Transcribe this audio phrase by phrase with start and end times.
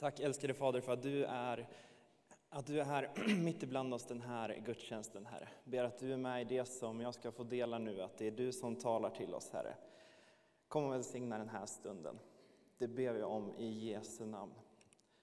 [0.00, 1.68] Tack älskade Fader för att du är,
[2.48, 3.10] att du är här
[3.42, 5.48] mitt ibland oss den här gudstjänsten, Herre.
[5.64, 8.26] Ber att du är med i det som jag ska få dela nu, att det
[8.26, 9.74] är du som talar till oss, Herre.
[10.68, 12.18] Kom och välsigna den här stunden.
[12.78, 14.54] Det ber vi om i Jesu namn.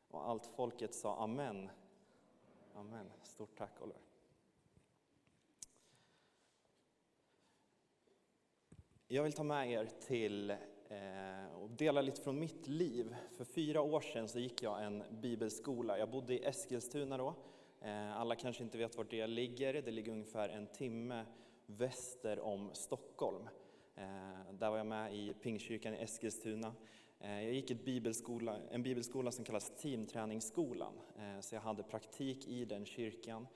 [0.08, 1.69] Och allt folket sa amen.
[2.73, 3.12] Amen.
[3.23, 4.01] Stort tack Oliver.
[9.07, 10.55] Jag vill ta med er till
[10.90, 13.15] Eh, och dela lite från mitt liv.
[13.38, 15.97] För fyra år sedan så gick jag en bibelskola.
[15.97, 17.35] Jag bodde i Eskilstuna då.
[17.81, 19.73] Eh, alla kanske inte vet var det ligger.
[19.73, 21.25] Det ligger ungefär en timme
[21.66, 23.48] väster om Stockholm.
[23.95, 26.73] Eh, där var jag med i Pingkyrkan i Eskilstuna.
[27.20, 30.94] Jag gick ett bibelskola, en bibelskola som kallas teamträningsskolan.
[31.41, 33.47] Så jag hade praktik i den kyrkan.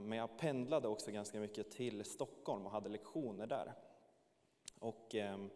[0.00, 3.74] Men jag pendlade också ganska mycket till Stockholm och hade lektioner där.
[4.78, 5.50] Och ehm,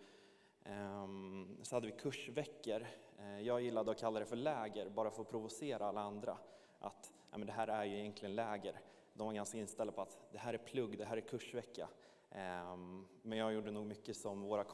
[0.71, 2.87] Ehm, så hade vi kursveckor.
[3.19, 6.39] Eh, jag gillade att kalla det för läger, bara för att provocera alla andra.
[6.79, 8.81] Att ja, men det här är ju egentligen läger.
[9.15, 11.89] De var ganska inställda på att det här är plugg, det här är kursvecka.
[12.31, 14.65] Ehm, men jag gjorde nog mycket som våra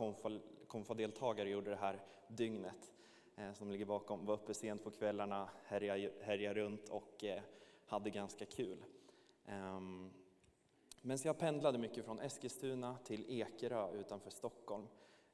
[0.67, 2.93] konfadeltagare gjorde det här dygnet
[3.37, 4.27] eh, som ligger bakom.
[4.27, 7.43] Var uppe sent på kvällarna, härjade runt och eh,
[7.87, 8.85] hade ganska kul.
[9.47, 10.11] Ehm,
[11.03, 14.87] men så jag pendlade mycket från Eskilstuna till Ekerö utanför Stockholm.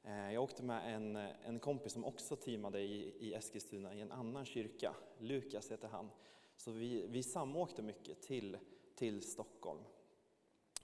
[0.03, 4.11] Eh, jag åkte med en, en kompis som också teamade i, i Eskilstuna i en
[4.11, 4.95] annan kyrka.
[5.19, 6.09] Lukas heter han.
[6.57, 8.57] Så vi, vi samåkte mycket till,
[8.95, 9.79] till Stockholm.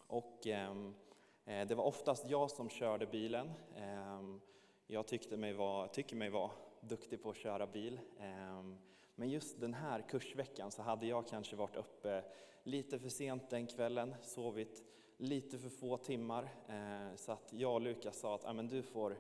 [0.07, 0.95] Och, ehm,
[1.45, 3.51] eh, det var oftast jag som körde bilen.
[3.75, 4.21] Eh,
[4.87, 7.99] jag tyckte mig var, tycker mig vara duktig på att köra bil.
[8.19, 8.63] Eh,
[9.15, 12.23] men just den här kursveckan så hade jag kanske varit uppe
[12.63, 14.83] lite för sent den kvällen, sovit
[15.17, 16.49] lite för få timmar.
[16.67, 19.17] Eh, så att jag och Lukas sa att men du, får,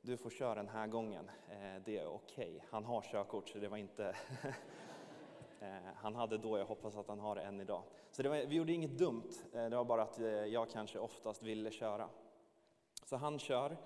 [0.00, 2.56] du får köra den här gången, eh, det är okej.
[2.56, 2.60] Okay.
[2.70, 4.16] Han har körkort så det var inte
[5.60, 7.82] eh, han hade då, jag hoppas att han har det än idag.
[8.10, 10.18] Så det var, vi gjorde inget dumt, det var bara att
[10.48, 12.08] jag kanske oftast ville köra.
[13.04, 13.76] Så han kör,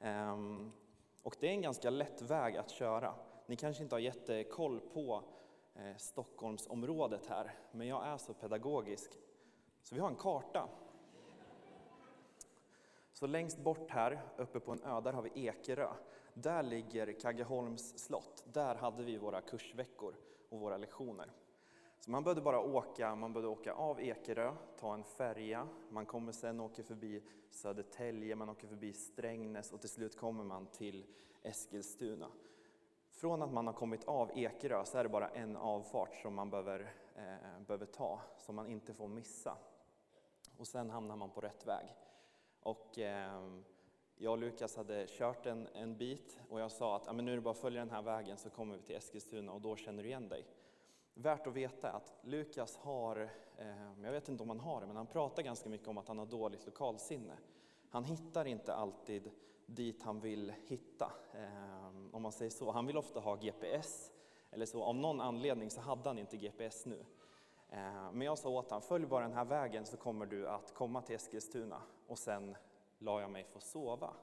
[0.00, 0.72] ehm,
[1.22, 3.14] och det är en ganska lätt väg att köra.
[3.46, 5.22] Ni kanske inte har jättekoll på
[5.96, 9.18] Stockholmsområdet här, men jag är så pedagogisk.
[9.82, 10.68] Så vi har en karta.
[13.18, 15.88] Så längst bort här, uppe på en ö, där har vi Ekerö.
[16.34, 18.44] Där ligger Kaggeholms slott.
[18.52, 20.14] Där hade vi våra kursveckor
[20.48, 21.32] och våra lektioner.
[22.00, 26.32] Så man behövde bara åka, man behövde åka av Ekerö, ta en färja, man kommer
[26.32, 31.06] sen åka förbi Södertälje, man åker förbi Strängnäs och till slut kommer man till
[31.42, 32.28] Eskilstuna.
[33.10, 36.50] Från att man har kommit av Ekerö så är det bara en avfart som man
[36.50, 39.56] behöver, eh, behöver ta, som man inte får missa.
[40.58, 41.94] Och sen hamnar man på rätt väg.
[42.62, 43.64] Och, ehm,
[44.16, 47.32] jag och Lukas hade kört en, en bit och jag sa att ja, men nu
[47.32, 49.76] är det bara att följa den här vägen så kommer vi till Eskilstuna och då
[49.76, 50.46] känner du igen dig.
[51.14, 54.96] Värt att veta att Lukas har, ehm, jag vet inte om han har det, men
[54.96, 57.38] han pratar ganska mycket om att han har dåligt lokalsinne.
[57.90, 59.30] Han hittar inte alltid
[59.66, 62.70] dit han vill hitta, ehm, om man säger så.
[62.70, 64.12] Han vill ofta ha GPS,
[64.50, 64.82] eller så.
[64.82, 67.04] Av någon anledning så hade han inte GPS nu.
[67.70, 70.74] Eh, men jag sa åt honom, följ bara den här vägen så kommer du att
[70.74, 71.82] komma till Eskilstuna.
[72.06, 72.56] Och sen
[72.98, 74.14] la jag mig för att sova,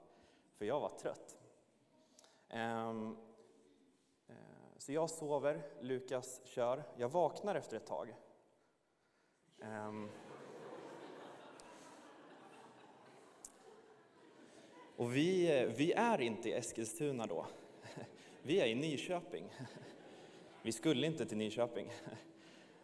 [0.57, 1.38] för jag var trött.
[2.50, 3.17] Ehm,
[4.28, 4.35] eh,
[4.78, 6.84] så jag sover, Lukas kör.
[6.97, 8.16] Jag vaknar efter ett tag.
[9.61, 10.09] Ehm,
[14.97, 17.45] och vi, vi är inte i Eskilstuna då.
[18.41, 19.50] Vi är i Nyköping.
[20.61, 21.91] Vi skulle inte till Nyköping.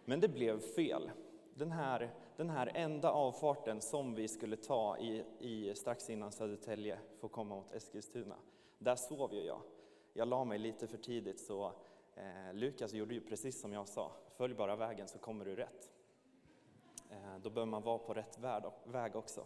[0.05, 1.11] Men det blev fel.
[1.53, 6.99] Den här, den här enda avfarten som vi skulle ta i, i strax innan Södertälje
[7.19, 8.35] för att komma mot Eskilstuna,
[8.77, 9.61] där sov ju jag.
[10.13, 11.73] Jag la mig lite för tidigt så
[12.15, 15.91] eh, Lukas gjorde ju precis som jag sa, följ bara vägen så kommer du rätt.
[17.09, 18.39] Eh, då bör man vara på rätt
[18.85, 19.45] väg också.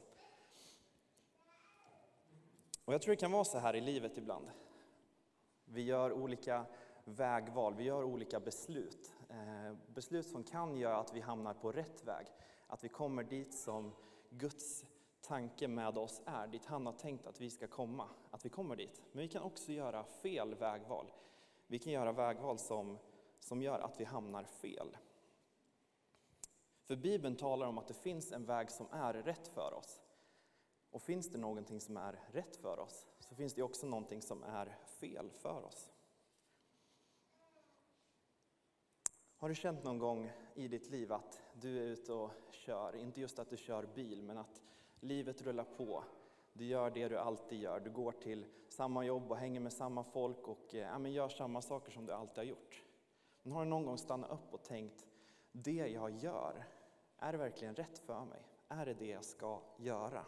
[2.86, 4.50] Och jag tror det kan vara så här i livet ibland.
[5.66, 6.66] Vi gör olika
[7.04, 9.15] vägval, vi gör olika beslut.
[9.30, 12.28] Eh, beslut som kan göra att vi hamnar på rätt väg,
[12.68, 13.92] att vi kommer dit som
[14.30, 14.86] Guds
[15.22, 18.76] tanke med oss är, dit han har tänkt att vi ska komma, att vi kommer
[18.76, 19.02] dit.
[19.12, 21.12] Men vi kan också göra fel vägval.
[21.68, 22.98] Vi kan göra vägval som,
[23.40, 24.98] som gör att vi hamnar fel.
[26.82, 30.02] För Bibeln talar om att det finns en väg som är rätt för oss.
[30.92, 34.44] Och finns det någonting som är rätt för oss, så finns det också någonting som
[34.44, 35.90] är fel för oss.
[39.46, 43.22] Har du känt någon gång i ditt liv att du är ute och kör, inte
[43.22, 44.62] just att du kör bil, men att
[45.00, 46.04] livet rullar på.
[46.54, 50.04] Du gör det du alltid gör, du går till samma jobb och hänger med samma
[50.04, 52.84] folk och eh, ja, men gör samma saker som du alltid har gjort.
[53.44, 55.06] Men har du någon gång stannat upp och tänkt,
[55.52, 56.66] det jag gör,
[57.18, 58.42] är det verkligen rätt för mig?
[58.68, 60.26] Är det det jag ska göra?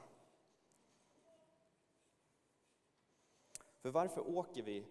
[3.80, 4.86] För varför åker vi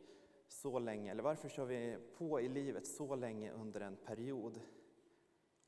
[0.48, 4.60] så länge, eller varför kör vi på i livet så länge under en period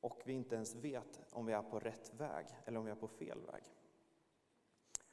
[0.00, 2.96] och vi inte ens vet om vi är på rätt väg eller om vi är
[2.96, 3.62] på fel väg?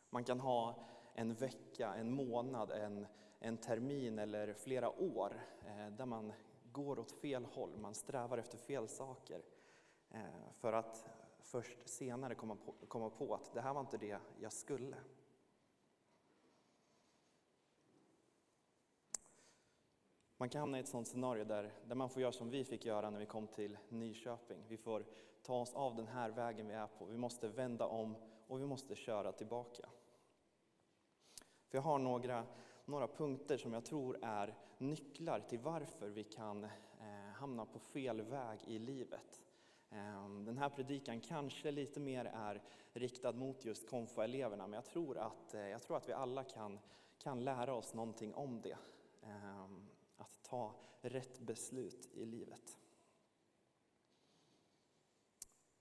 [0.10, 3.08] Man kan ha en vecka, en månad, en,
[3.40, 6.34] en termin eller flera år eh, där man
[6.72, 9.42] går åt fel håll, man strävar efter fel saker.
[10.10, 11.06] Eh, för att
[11.40, 14.98] först senare komma på, komma på att det här var inte det jag skulle.
[20.38, 22.86] Man kan hamna i ett sådant scenario där, där man får göra som vi fick
[22.86, 24.64] göra när vi kom till Nyköping.
[24.68, 25.06] Vi får
[25.42, 27.06] ta oss av den här vägen vi är på.
[27.06, 28.16] Vi måste vända om
[28.48, 29.90] och vi måste köra tillbaka.
[31.68, 32.46] För jag har några,
[32.86, 38.22] några punkter som jag tror är nycklar till varför vi kan eh, hamna på fel
[38.22, 39.42] väg i livet.
[39.90, 42.62] Eh, den här predikan kanske lite mer är
[42.94, 46.80] riktad mot just konfa-eleverna, men jag tror, att, eh, jag tror att vi alla kan,
[47.18, 48.78] kan lära oss någonting om det.
[49.22, 49.68] Eh,
[50.18, 52.78] att ta rätt beslut i livet.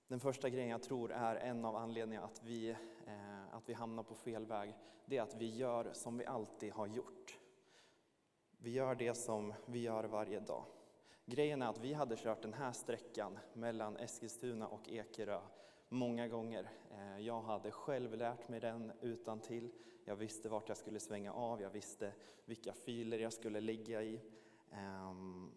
[0.07, 2.69] Den första grejen jag tror är en av anledningarna att vi,
[3.07, 4.73] eh, att vi hamnar på fel väg,
[5.05, 7.39] det är att vi gör som vi alltid har gjort.
[8.57, 10.65] Vi gör det som vi gör varje dag.
[11.25, 15.41] Grejen är att vi hade kört den här sträckan mellan Eskilstuna och Ekerö
[15.89, 16.69] många gånger.
[16.91, 19.71] Eh, jag hade själv lärt mig den utan till.
[20.05, 22.13] Jag visste vart jag skulle svänga av, jag visste
[22.45, 24.21] vilka filer jag skulle ligga i.
[24.71, 25.51] Ehm,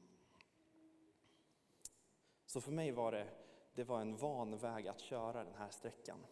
[2.47, 3.29] så för mig var det,
[3.75, 6.27] det var en van väg att köra den här sträckan.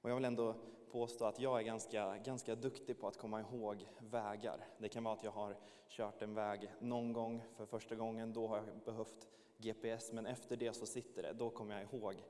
[0.00, 0.54] Och jag vill ändå
[0.90, 4.68] påstå att jag är ganska, ganska duktig på att komma ihåg vägar.
[4.78, 5.56] Det kan vara att jag har
[5.88, 9.28] kört en väg någon gång för första gången, då har jag behövt
[9.58, 12.24] GPS, men efter det så sitter det, då kommer jag ihåg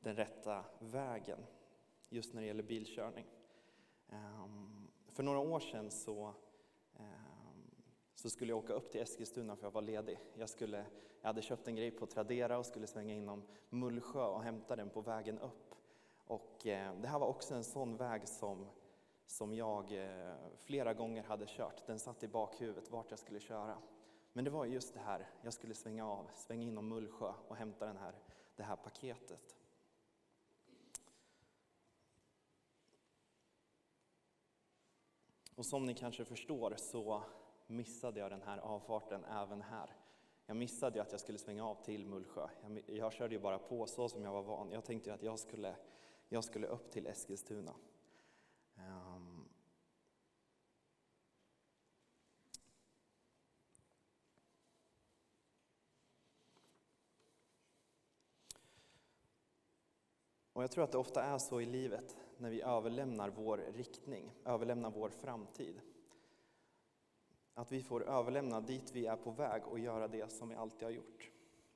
[0.00, 1.38] den rätta vägen,
[2.08, 3.26] just när det gäller bilkörning.
[4.08, 6.34] Ehm, för några år sedan så,
[6.96, 7.70] ehm,
[8.14, 10.18] så skulle jag åka upp till Eskilstuna för jag var ledig.
[10.34, 10.84] Jag, skulle,
[11.20, 14.90] jag hade köpt en grej på Tradera och skulle svänga inom Mullsjö och hämta den
[14.90, 15.74] på vägen upp.
[16.26, 18.66] Och eh, det här var också en sån väg som,
[19.26, 21.86] som jag eh, flera gånger hade kört.
[21.86, 23.78] Den satt i bakhuvudet vart jag skulle köra.
[24.38, 27.86] Men det var just det här, jag skulle svänga av, svänga inom Mullsjö och hämta
[27.86, 28.14] den här,
[28.56, 29.56] det här paketet.
[35.54, 37.22] Och som ni kanske förstår så
[37.66, 39.96] missade jag den här avfarten även här.
[40.46, 42.48] Jag missade ju att jag skulle svänga av till Mullsjö.
[42.62, 44.70] Jag, jag körde ju bara på så som jag var van.
[44.70, 45.76] Jag tänkte ju att jag skulle,
[46.28, 47.74] jag skulle upp till Eskilstuna.
[48.76, 49.07] Ehm,
[60.58, 64.32] Och jag tror att det ofta är så i livet när vi överlämnar vår riktning,
[64.44, 65.80] överlämnar vår framtid.
[67.54, 70.82] Att vi får överlämna dit vi är på väg och göra det som vi alltid
[70.82, 71.30] har gjort.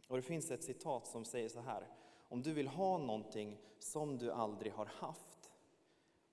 [0.09, 1.89] Och det finns ett citat som säger så här.
[2.29, 5.53] Om du vill ha någonting som du aldrig har haft,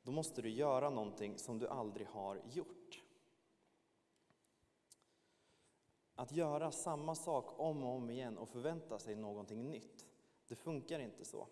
[0.03, 3.03] då måste du göra någonting som du aldrig har gjort.
[6.15, 10.05] Att göra samma sak om och om igen och förvänta sig någonting nytt,
[10.47, 11.47] det funkar inte så.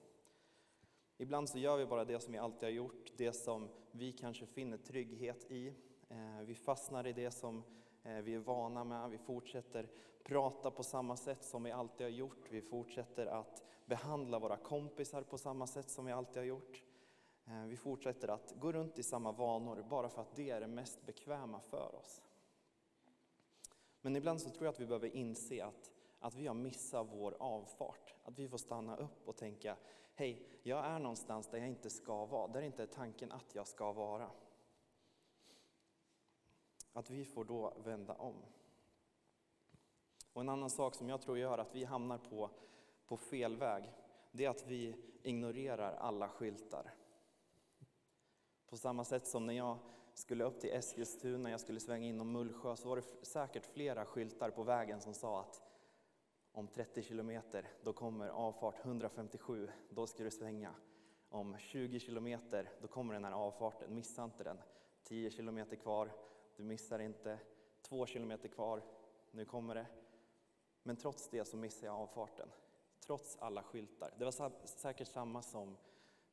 [1.18, 4.46] Ibland så gör vi bara det som vi alltid har gjort, det som vi kanske
[4.46, 5.74] finner trygghet i.
[6.10, 7.64] Eh, vi fastnar i det som
[8.04, 9.10] eh, vi är vana med.
[9.10, 9.90] Vi fortsätter
[10.24, 12.52] prata på samma sätt som vi alltid har gjort.
[12.52, 16.84] Vi fortsätter att behandla våra kompisar på samma sätt som vi alltid har gjort.
[17.46, 20.68] Eh, vi fortsätter att gå runt i samma vanor bara för att det är det
[20.68, 22.22] mest bekväma för oss.
[24.02, 27.36] Men ibland så tror jag att vi behöver inse att, att vi har missat vår
[27.40, 28.16] avfart.
[28.24, 29.78] Att vi får stanna upp och tänka,
[30.18, 33.68] hej, jag är någonstans där jag inte ska vara, där inte är tanken att jag
[33.68, 34.30] ska vara.
[36.94, 38.36] Att vi får då vända om.
[40.34, 42.50] Och en annan sak som jag tror gör att vi hamnar på,
[43.08, 43.84] på fel väg,
[44.32, 46.94] det är att vi ignorerar alla skyltar.
[48.68, 49.78] På samma sätt som när jag
[50.14, 54.06] skulle upp till Eskilstuna, jag skulle svänga in om Mullsjö, så var det säkert flera
[54.06, 55.67] skyltar på vägen som sa att
[56.58, 60.74] om 30 kilometer, då kommer avfart 157, då ska du svänga.
[61.30, 64.58] Om 20 kilometer, då kommer den här avfarten, missa inte den.
[65.04, 66.12] 10 kilometer kvar,
[66.56, 67.40] du missar inte.
[67.82, 68.84] 2 kilometer kvar,
[69.32, 69.86] nu kommer det.
[70.84, 72.50] Men trots det så missar jag avfarten.
[73.06, 74.14] Trots alla skyltar.
[74.18, 75.78] Det var säkert samma som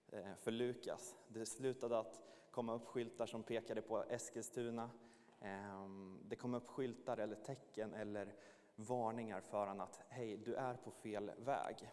[0.09, 1.17] eh, för Lukas.
[1.29, 4.91] Det slutade att komma upp skyltar som pekade på Eskilstuna.
[5.41, 8.35] Ehm, det kom upp skyltar eller tecken eller
[8.77, 11.91] varningar för honom att hej, du är på fel väg.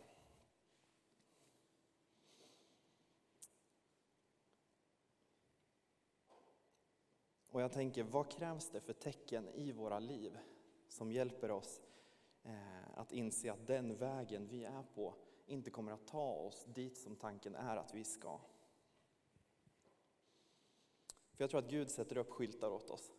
[7.51, 10.38] Och jag tänker, vad krävs det för tecken i våra liv
[10.88, 11.81] som hjälper oss
[12.43, 16.97] eh, att inse att den vägen vi är på inte kommer att ta oss dit
[16.97, 18.39] som tanken är att vi ska?
[21.33, 23.11] För jag tror att Gud sätter upp skyltar åt oss.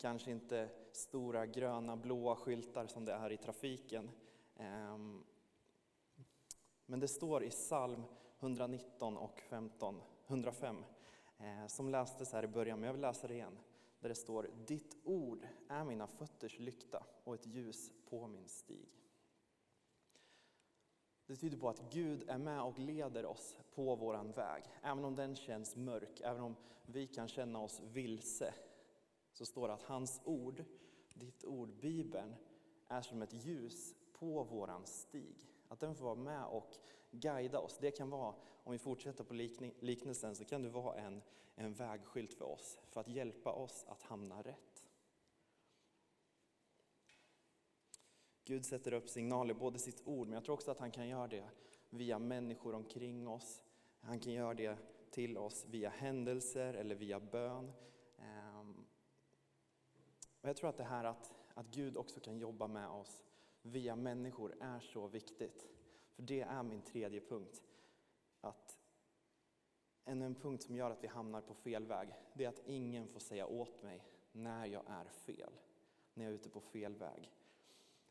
[0.00, 4.10] Kanske inte stora gröna, blåa skyltar som det är i trafiken.
[4.56, 5.24] Ehm,
[6.86, 8.02] men det står i psalm
[8.38, 10.84] 119 och 15, 105
[11.38, 13.58] eh, som lästes här i början, men jag vill läsa det igen.
[14.00, 18.88] Där det står Ditt ord är mina fötters lykta och ett ljus på min stig.
[21.26, 24.64] Det tyder på att Gud är med och leder oss på våran väg.
[24.82, 28.54] Även om den känns mörk, även om vi kan känna oss vilse,
[29.40, 30.64] så står det att hans ord,
[31.14, 32.34] ditt ord, Bibeln,
[32.88, 35.36] är som ett ljus på våran stig.
[35.68, 36.76] Att den får vara med och
[37.10, 37.78] guida oss.
[37.80, 39.34] Det kan vara, om vi fortsätter på
[39.80, 41.22] liknelsen, så kan det vara en,
[41.54, 44.86] en vägskylt för oss, för att hjälpa oss att hamna rätt.
[48.44, 51.28] Gud sätter upp signaler, både sitt ord, men jag tror också att han kan göra
[51.28, 51.48] det
[51.90, 53.62] via människor omkring oss.
[54.00, 54.78] Han kan göra det
[55.10, 57.72] till oss via händelser eller via bön.
[60.40, 63.22] Och jag tror att det här att, att Gud också kan jobba med oss
[63.62, 65.66] via människor är så viktigt.
[66.14, 67.62] För det är min tredje punkt.
[68.40, 68.78] Att
[70.04, 73.08] ännu en punkt som gör att vi hamnar på fel väg, det är att ingen
[73.08, 75.52] får säga åt mig när jag är fel.
[76.14, 77.32] När jag är ute på fel väg.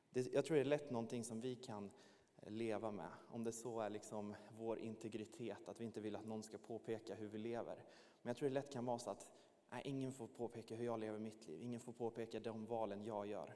[0.09, 1.91] Det, jag tror det är lätt någonting som vi kan
[2.37, 3.11] eh, leva med.
[3.31, 7.15] Om det så är liksom vår integritet, att vi inte vill att någon ska påpeka
[7.15, 7.83] hur vi lever.
[8.21, 9.31] Men jag tror det lätt kan vara så att
[9.69, 11.61] nej, ingen får påpeka hur jag lever mitt liv.
[11.61, 13.55] Ingen får påpeka de valen jag gör.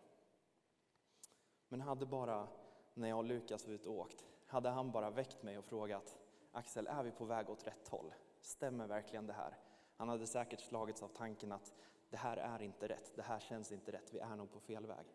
[1.68, 2.48] Men hade bara,
[2.94, 6.18] när jag och Lukas var ute och åkt, hade han bara väckt mig och frågat
[6.52, 8.14] Axel, är vi på väg åt rätt håll?
[8.42, 9.58] Stämmer verkligen det här?
[9.98, 11.74] Han hade säkert slagits av tanken att
[12.10, 14.86] det här är inte rätt, det här känns inte rätt, vi är nog på fel
[14.86, 15.06] väg.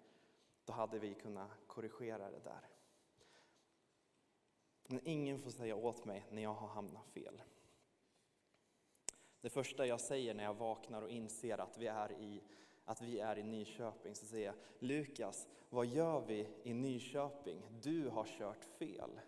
[0.64, 2.68] Då hade vi kunnat korrigera det där.
[4.86, 7.42] Men ingen får säga åt mig när jag har hamnat fel.
[9.40, 12.42] Det första jag säger när jag vaknar och inser att vi är i,
[12.84, 17.62] att vi är i Nyköping, så säger jag Lukas, vad gör vi i Nyköping?
[17.82, 19.20] Du har kört fel.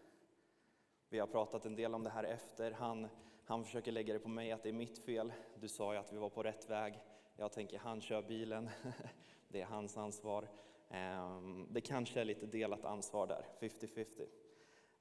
[1.08, 2.70] Vi har pratat en del om det här efter.
[2.70, 3.08] Han,
[3.44, 5.32] han försöker lägga det på mig att det är mitt fel.
[5.54, 7.00] Du sa ju att vi var på rätt väg.
[7.36, 8.70] Jag tänker, han kör bilen.
[9.48, 10.48] Det är hans ansvar.
[10.88, 14.26] Ehm, det kanske är lite delat ansvar där, 50-50.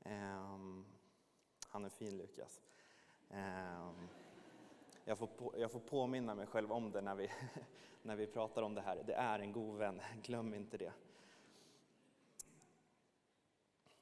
[0.01, 0.85] Ehm,
[1.67, 2.61] han är fin Lukas.
[3.29, 4.09] Ehm.
[5.09, 7.29] Jag får, på, jag får påminna mig själv om det när vi,
[8.01, 9.03] när vi pratar om det här.
[9.05, 10.93] Det är en god vän, glöm inte det.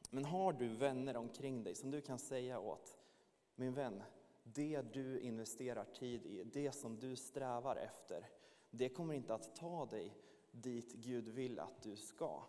[0.10, 2.98] Men har du vänner omkring dig som du kan säga åt,
[3.56, 4.04] min vän,
[4.44, 8.30] det du investerar tid i, det som du strävar efter,
[8.72, 10.18] det kommer inte att ta dig
[10.52, 12.44] dit Gud vill att du ska.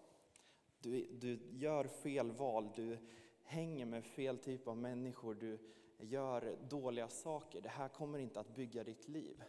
[0.80, 2.98] Du, du gör fel val, du
[3.42, 5.58] hänger med fel typ av människor, du
[5.98, 7.60] gör dåliga saker.
[7.60, 9.44] Det här kommer inte att bygga ditt liv.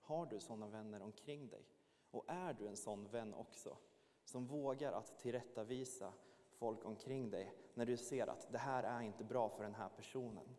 [0.00, 1.64] Har du sådana vänner omkring dig?
[2.10, 3.76] Och är du en sån vän också?
[4.24, 6.12] Som vågar att tillrättavisa
[6.50, 9.88] folk omkring dig när du ser att det här är inte bra för den här
[9.88, 10.56] personen.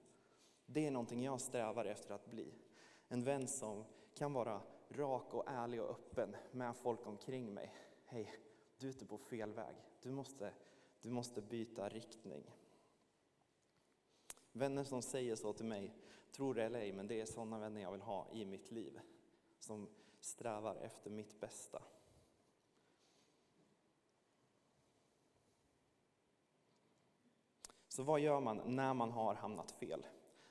[0.65, 2.53] Det är någonting jag strävar efter att bli.
[3.07, 7.73] En vän som kan vara rak och ärlig och öppen med folk omkring mig.
[8.05, 8.31] Hej,
[8.77, 9.75] du är ute på fel väg.
[10.01, 10.53] Du måste,
[11.01, 12.43] du måste byta riktning.
[14.57, 15.93] Vänner som säger så till mig,
[16.31, 18.99] tror det eller ej, men det är sådana vänner jag vill ha i mitt liv.
[19.59, 19.87] Som
[20.19, 21.81] strävar efter mitt bästa.
[27.87, 30.05] Så vad gör man när man har hamnat fel?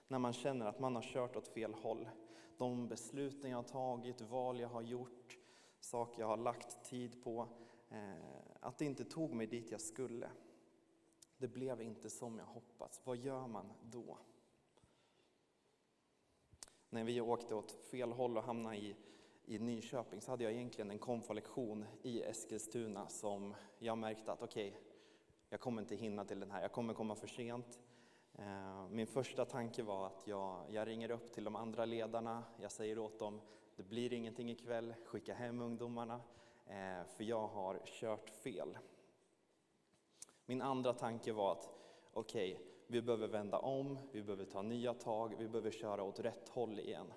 [0.08, 2.08] När man känner att man har kört åt fel håll?
[2.56, 5.38] de besluten jag har tagit, val jag har gjort,
[5.80, 7.48] saker jag har lagt tid på,
[7.90, 8.14] eh,
[8.60, 10.28] att det inte tog mig dit jag skulle.
[11.38, 13.00] Det blev inte som jag hoppats.
[13.04, 14.18] Vad gör man då?
[16.90, 18.96] När vi åkte åt fel håll och hamnade i,
[19.44, 24.68] i Nyköping så hade jag egentligen en konfolektion i Eskilstuna som jag märkte att okej,
[24.68, 24.80] okay,
[25.48, 27.80] jag kommer inte hinna till den här, jag kommer komma för sent.
[28.32, 32.72] Eh, min första tanke var att jag, jag ringer upp till de andra ledarna, jag
[32.72, 33.40] säger åt dem
[33.76, 36.20] det blir ingenting ikväll, skicka hem ungdomarna,
[36.66, 38.78] eh, för jag har kört fel.
[40.46, 41.70] Min andra tanke var att
[42.12, 46.20] okej, okay, vi behöver vända om, vi behöver ta nya tag, vi behöver köra åt
[46.20, 47.12] rätt håll igen.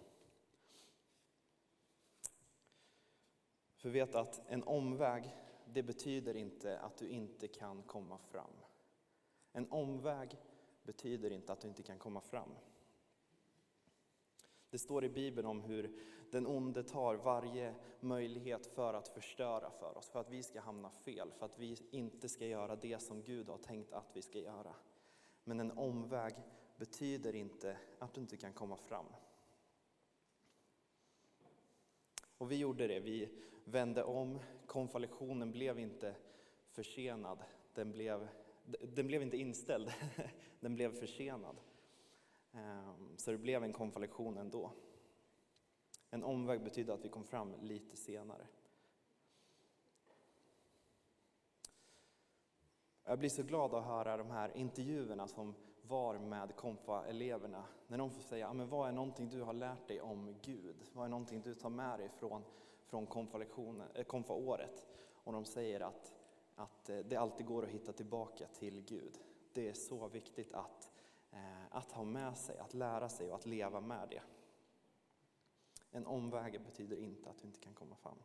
[3.75, 8.53] För vet att en omväg, det betyder inte att du inte kan komma fram.
[9.51, 10.37] En omväg
[10.83, 12.49] betyder inte att du inte kan komma fram.
[14.69, 15.91] Det står i Bibeln om hur
[16.31, 20.89] den onde tar varje möjlighet för att förstöra för oss, för att vi ska hamna
[20.89, 24.39] fel, för att vi inte ska göra det som Gud har tänkt att vi ska
[24.39, 24.75] göra.
[25.43, 26.33] Men en omväg
[26.77, 29.05] betyder inte att du inte kan komma fram.
[32.37, 33.29] Och vi gjorde det, vi
[33.63, 36.15] vände om, konfalektionen blev inte
[36.71, 38.27] försenad, den blev,
[38.81, 39.91] den blev inte inställd,
[40.59, 41.55] den blev försenad.
[42.53, 44.71] Ehm, så det blev en konfalektion ändå.
[46.09, 48.47] En omväg betydde att vi kom fram lite senare.
[53.03, 57.63] Jag blir så glad att höra de här intervjuerna som var med konfa-eleverna.
[57.87, 60.75] När de får säga, men vad är någonting du har lärt dig om Gud?
[60.93, 62.43] Vad är någonting du tar med dig från,
[62.85, 63.07] från
[63.93, 64.87] eh, konfa-året?
[65.13, 66.13] Och de säger att,
[66.55, 69.17] att eh, det alltid går att hitta tillbaka till Gud.
[69.53, 70.88] Det är så viktigt att,
[71.31, 74.21] Eh, att ha med sig, att lära sig och att leva med det.
[75.91, 78.17] En omväg betyder inte att du inte kan komma fram.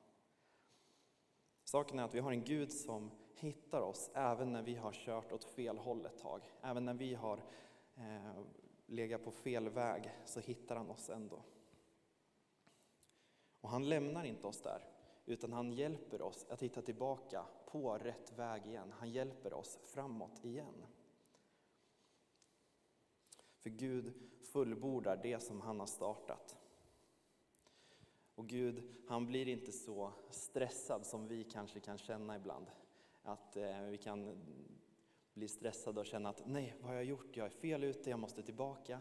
[1.65, 5.33] Saken är att vi har en Gud som hittar oss även när vi har kört
[5.33, 6.53] åt fel håll ett tag.
[6.63, 7.43] Även när vi har
[7.97, 8.43] eh,
[8.87, 11.43] legat på fel väg så hittar han oss ändå.
[13.61, 14.89] Och han lämnar inte oss där,
[15.27, 18.93] utan han hjälper oss att hitta tillbaka på rätt väg igen.
[18.99, 20.87] Han hjälper oss framåt igen.
[23.65, 26.57] För Gud fullbordar det som han har startat.
[28.35, 32.67] Och Gud, han blir inte så stressad som vi kanske kan känna ibland.
[33.23, 34.39] Att eh, vi kan
[35.35, 37.37] bli stressade och känna att nej, vad har jag gjort?
[37.37, 39.01] Jag är fel ute, jag måste tillbaka.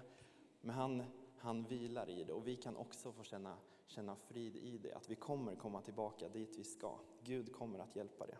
[0.62, 1.04] Men han,
[1.38, 4.94] han vilar i det och vi kan också få känna, känna frid i det.
[4.94, 7.00] Att vi kommer komma tillbaka dit vi ska.
[7.24, 8.38] Gud kommer att hjälpa det.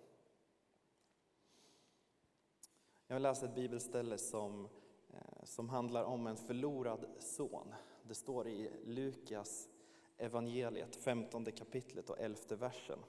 [3.08, 4.70] Jag vill läsa ett bibelställe som,
[5.14, 7.74] Eh, som handlar om en förlorad son.
[8.04, 9.70] Det står i Lukas
[10.18, 13.00] evangeliet, 15 kapitlet och 11 versen.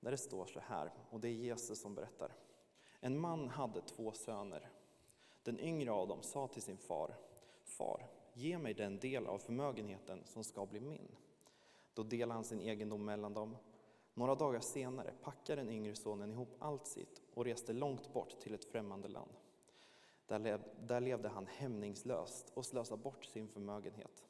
[0.00, 2.36] Där det står så här, och det är Jesus som berättar.
[3.00, 4.70] En man hade två söner.
[5.42, 7.14] Den yngre av dem sa till sin far,
[7.64, 11.16] Far, ge mig den del av förmögenheten som ska bli min.
[11.94, 13.56] Då delade han sin egendom mellan dem.
[14.14, 18.54] Några dagar senare packade den yngre sonen ihop allt sitt och reste långt bort till
[18.54, 19.30] ett främmande land.
[20.30, 24.24] Där, levde han hämningslöst och slösade bort sin förmögenhet.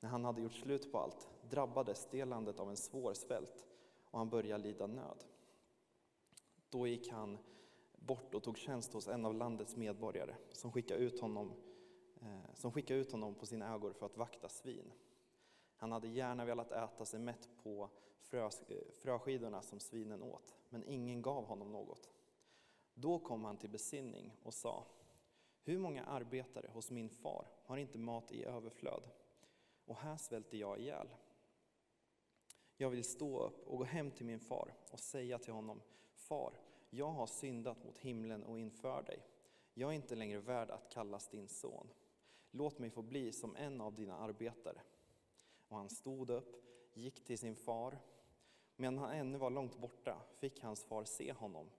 [0.00, 3.66] När han hade gjort slut på allt drabbades det landet av en svår svält
[4.10, 5.24] och han började lida nöd.
[6.70, 7.38] Då gick han
[7.92, 11.52] bort och tog tjänst hos en av landets medborgare som skickade ut honom,
[12.20, 14.92] eh, som skickade ut honom på sina ägor för att vakta svin.
[15.76, 20.84] Han hade gärna velat äta sig mätt på frö, eh, fröskidorna som svinen åt, men
[20.84, 22.10] ingen gav honom något.
[22.94, 24.86] Då kom han till besinning och sa,
[25.62, 29.02] hur många arbetare hos min far har inte mat i överflöd?
[29.90, 31.08] och här svälter jag ihjäl.
[32.76, 36.52] Jag vill stå upp och gå hem till min far och säga till honom, Far,
[36.90, 39.26] jag har syndat mot himlen och inför dig.
[39.74, 41.88] Jag är inte längre värd att kallas din son.
[42.50, 44.80] Låt mig få bli som en av dina arbetare.
[45.68, 46.56] Och han stod upp,
[46.94, 47.98] gick till sin far.
[48.76, 51.70] Medan han ännu var långt borta fick hans far se honom.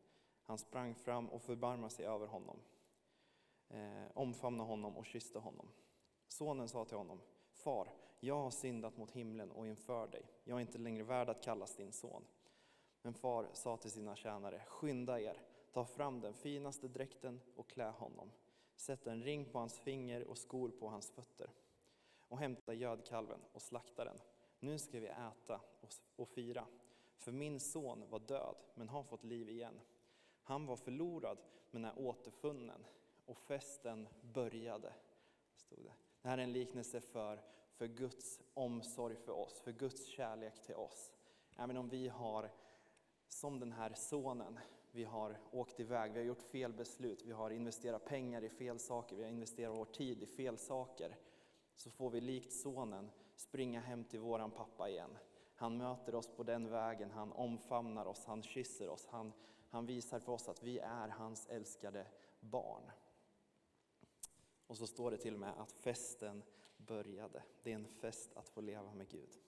[0.44, 2.60] Han sprang fram och förbarmade sig över honom,
[4.21, 5.67] omfamnade honom och kysste honom.
[6.27, 7.88] Sonen sa till honom, Far,
[8.19, 10.25] jag har syndat mot himlen och inför dig.
[10.43, 12.25] Jag är inte längre värd att kallas din son.
[13.01, 17.89] Men far sa till sina tjänare, skynda er, ta fram den finaste dräkten och klä
[17.89, 18.31] honom.
[18.75, 21.49] Sätt en ring på hans finger och skor på hans fötter.
[22.27, 24.17] Och hämta gödkalven och slakta den.
[24.60, 25.62] Nu ska vi äta
[26.15, 26.65] och fira.
[27.17, 29.79] För min son var död, men har fått liv igen.
[30.43, 31.38] Han var förlorad,
[31.71, 32.86] men är återfunnen.
[33.32, 34.94] Och festen började.
[35.56, 35.94] Stod det.
[36.22, 37.41] Det här är en liknelse för,
[37.74, 41.12] för Guds omsorg för oss, för Guds kärlek till oss.
[41.58, 42.52] Även om vi har,
[43.28, 44.60] som den här sonen,
[44.91, 48.80] vi har åkt iväg, vi har gjort fel beslut, vi har investerat pengar i fel
[48.80, 51.17] saker, vi har investerat vår tid i fel saker.
[51.76, 55.17] Så får vi likt sonen springa hem till våran pappa igen.
[55.56, 59.34] Han möter oss på den vägen, han omfamnar oss, han kysser oss, han,
[59.70, 62.06] han visar för oss att vi är hans älskade
[62.39, 62.91] barn.
[64.71, 66.43] Och så står det till och med att festen
[66.77, 67.43] började.
[67.63, 69.39] Det är en fest att få leva med Gud.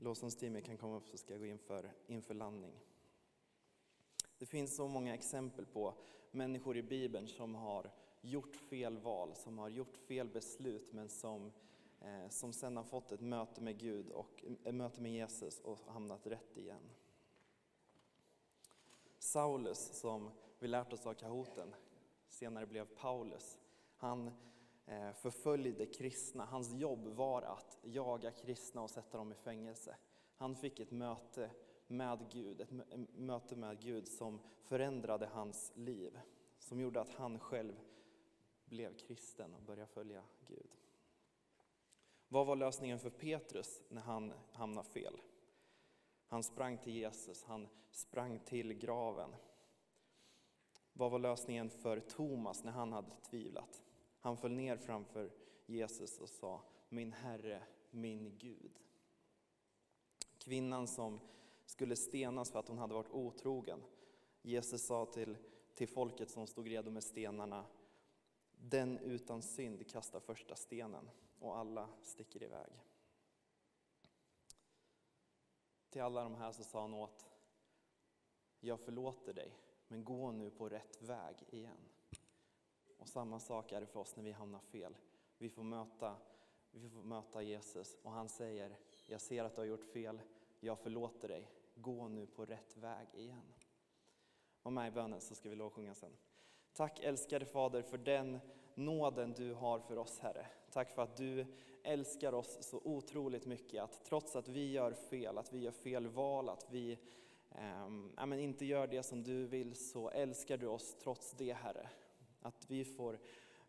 [0.00, 2.80] Lovsångsteamet kan komma upp så ska jag gå in för, inför landning.
[4.38, 5.94] Det finns så många exempel på
[6.30, 11.52] människor i Bibeln som har gjort fel val, som har gjort fel beslut men som,
[12.00, 15.78] eh, som sen har fått ett möte med Gud och ett möte med Jesus och
[15.86, 16.90] hamnat rätt igen.
[19.28, 21.74] Saulus, som vi lärt oss av Kahoten,
[22.28, 23.58] senare blev Paulus,
[23.96, 24.30] han
[24.86, 26.44] eh, förföljde kristna.
[26.44, 29.96] Hans jobb var att jaga kristna och sätta dem i fängelse.
[30.36, 31.50] Han fick ett möte
[31.86, 32.70] med Gud, ett
[33.14, 36.18] möte med Gud som förändrade hans liv.
[36.58, 37.80] Som gjorde att han själv
[38.64, 40.70] blev kristen och började följa Gud.
[42.28, 45.20] Vad var lösningen för Petrus när han hamnade fel?
[46.28, 49.34] Han sprang till Jesus, han sprang till graven.
[50.92, 53.82] Vad var lösningen för Thomas när han hade tvivlat?
[54.20, 55.32] Han föll ner framför
[55.66, 58.80] Jesus och sa Min Herre, min Gud.
[60.38, 61.20] Kvinnan som
[61.66, 63.82] skulle stenas för att hon hade varit otrogen.
[64.42, 65.36] Jesus sa till,
[65.74, 67.66] till folket som stod redo med stenarna
[68.52, 72.72] Den utan synd kastar första stenen och alla sticker iväg.
[75.90, 77.26] Till alla de här så sa han åt
[78.60, 81.88] Jag förlåter dig, men gå nu på rätt väg igen.
[82.98, 84.96] Och samma sak är det för oss när vi hamnar fel.
[85.38, 86.16] Vi får möta,
[86.70, 90.20] vi får möta Jesus och han säger Jag ser att du har gjort fel,
[90.60, 91.50] jag förlåter dig.
[91.74, 93.54] Gå nu på rätt väg igen.
[94.62, 96.16] Var med i bönen så ska vi lovsjunga sen.
[96.78, 98.40] Tack älskade Fader för den
[98.74, 100.46] nåden du har för oss Herre.
[100.70, 101.46] Tack för att du
[101.82, 106.06] älskar oss så otroligt mycket att trots att vi gör fel, att vi gör fel
[106.06, 106.98] val, att vi
[107.50, 111.90] eh, inte gör det som du vill så älskar du oss trots det Herre.
[112.40, 113.18] Att vi får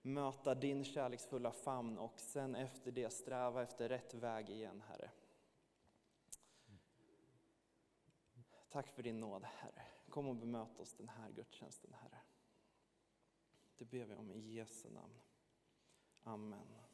[0.01, 5.11] möta din kärleksfulla famn och sen efter det sträva efter rätt väg igen Herre.
[8.69, 9.81] Tack för din nåd, Herre.
[10.09, 12.19] Kom och bemöt oss den här gudstjänsten, Herre.
[13.79, 15.19] Det ber vi om i Jesu namn.
[16.23, 16.88] Amen.